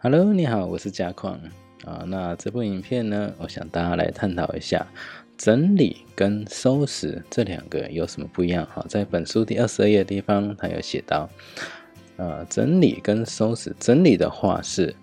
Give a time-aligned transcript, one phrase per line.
[0.00, 1.40] Hello，你好，我是嘉矿
[1.84, 2.04] 啊。
[2.06, 4.86] 那这部影片呢，我想大家来探讨一下
[5.36, 8.64] 整理跟收拾这两个有什么不一样。
[8.72, 11.28] 哈，在本书第二十二页的地方，它有写到，
[12.16, 13.74] 呃，整理跟收拾。
[13.80, 14.94] 整理的话是，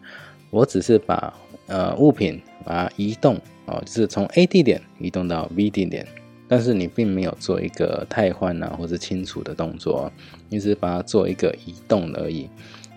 [0.50, 1.34] 我只是把
[1.68, 3.36] 呃物品把它移动
[3.66, 6.08] 哦，就是从 A 地点移动到 B 地点。
[6.48, 10.10] 但是你并没有做一个汰换啊，或者清除的动作，
[10.48, 12.48] 你只是把它做一个移动而已。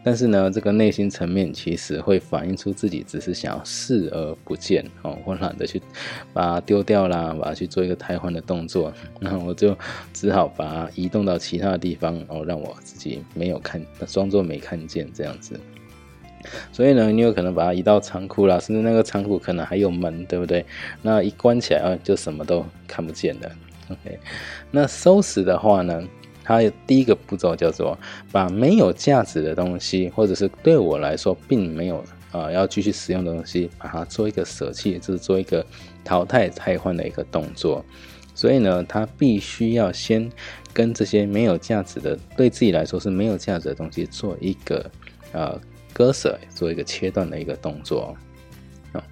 [0.05, 5.83] 但是呢，这个内心层面其实会反映出自己只是想要视而不见哦，我懒得去
[6.33, 9.77] 把它丢掉啦，把它去做一个汰换的动作，那我就
[10.13, 15.59] 只好把它移动到其他的地方哦，让我自己没有看，装作没看见这样子。
[16.73, 20.65] 所以呢，你有可能把它移到仓库啦，甚至那个仓库可能还有门，对不对？
[21.03, 23.51] 那一关起来啊，就什么都看不见了。
[23.91, 24.19] OK，
[24.71, 26.03] 那收拾的话呢，
[26.49, 27.97] 它第一个步骤叫做
[28.33, 32.03] 把没有价值的东西，或者是对我来说并没有
[32.33, 35.65] 啊要继续使用的东西，把它做一个舍弃，就是做一个
[36.03, 37.85] 淘汰、汰换的一个动作。
[38.35, 40.31] 所以呢，它必须要先
[40.73, 44.91] 跟这些没有价值的，对自己来说是没有价值的东西做一个
[45.33, 45.61] 呃。
[45.95, 48.17] 割舍做一个切断的一个动作，
[48.93, 49.03] 哦，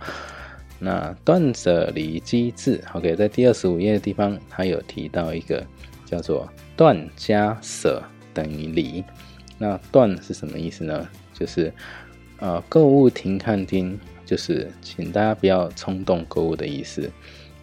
[0.78, 5.66] 那断舍离机制，OK，在第二十五页的地方，它有提到一个
[6.06, 9.04] 叫做断加舍等于离。
[9.58, 11.06] 那断是什么意思呢？
[11.34, 11.70] 就是
[12.38, 17.10] 呃，购物停看听，就是请大家不要冲动购物的意思。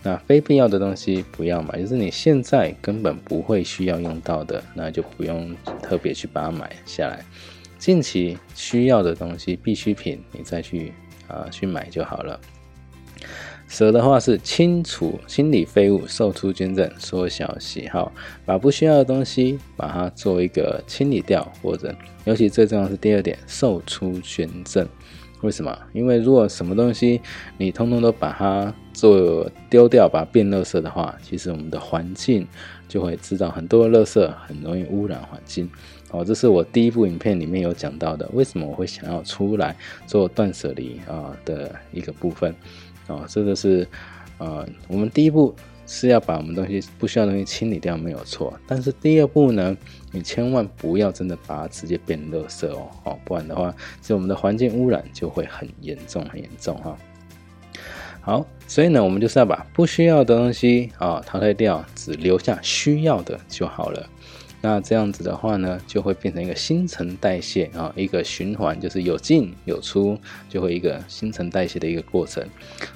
[0.02, 7.24] 那非必要的东西不要买，就是你现在根本不会需要用到的，那就不用特别去把它买下来。
[7.78, 10.92] 近期需要的东西、必需品，你再去
[11.28, 12.40] 啊去买就好了。
[13.74, 18.12] 舍的话是清除、清理废物、售出捐赠、缩小喜好，
[18.46, 21.92] 把不需要的东西把它做一个清理掉，或者
[22.26, 24.88] 尤其最重要是第二点，售出捐赠。
[25.42, 25.76] 为什么？
[25.92, 27.20] 因为如果什么东西
[27.58, 32.48] 你通通都把它做丢掉，把它变垃圾的话，其实我们的环境
[32.88, 35.68] 就会制造很多垃圾，很容易污染环境。
[36.12, 39.76] 哦，这是我第一部影片里面有讲到的，为什么我会想要出来
[40.06, 42.54] 做断舍离啊的一个部分。
[43.08, 43.88] 哦，这个是
[44.38, 45.54] 呃，我们第一步
[45.86, 48.58] 是要把我们东西不需要的东西清理掉，没有错。
[48.66, 49.76] 但是第二步呢，
[50.12, 56.98] 你千万不要真的把它直接变垃圾哦，哦，不然的话，就我们的环境污染就会很严重，很严重哈。
[58.22, 64.10] 好，所以呢，我们就是要把不需要的东西啊淘汰掉，只留下需要的就好了。
[64.66, 72.42] 那这样子的话呢，就会变成一个新陈代谢啊，一个循环，就是有进有出，就会一个新陈代谢的一个过程。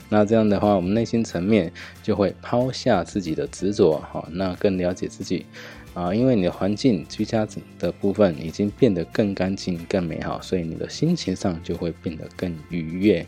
[0.08, 1.70] 那这样的话，我们内心层面
[2.02, 5.46] 就会抛下自己的执着，哈，那更了解自己
[5.94, 7.46] 啊，因为你的环境居家
[7.78, 13.28] 的部分已经变得更干净、更美好，所以你的心情上就会变得更愉悦。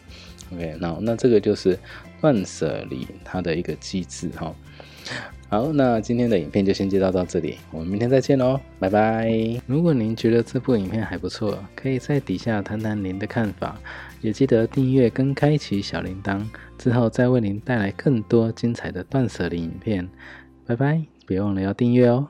[0.53, 1.77] OK，那那这个就是
[2.21, 4.55] 断舍离它的一个机制，哈。
[5.51, 9.27] 好，那今天的影片就先介绍到这里，我们明天再见喽，拜拜。
[9.65, 13.75] 如果您觉得这部影片还不错，可以在底下谈谈您的看法，
[14.21, 16.39] 也记得订阅跟开启小铃铛，
[16.77, 20.07] 之后再为您带来更多精彩的断舍离影片。
[20.67, 22.27] 拜拜，别忘了要订阅哦。